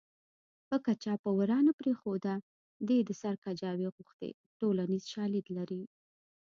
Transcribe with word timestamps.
پکه 0.67 0.93
چا 1.03 1.13
په 1.23 1.29
ورا 1.37 1.59
نه 1.67 1.73
پرېښوده 1.79 2.33
دې 2.87 2.99
د 3.03 3.09
سر 3.21 3.33
کجاوې 3.45 3.87
غوښتې 3.95 4.29
ټولنیز 4.59 5.03
شالید 5.13 5.45
لري 5.57 5.83